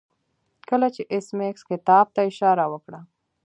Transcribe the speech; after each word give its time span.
کله 0.69 0.87
چې 0.95 1.01
ایس 1.13 1.27
میکس 1.37 1.61
کتاب 1.69 2.05
ته 2.15 2.21
اشاره 2.29 2.65
وکړه 2.69 3.01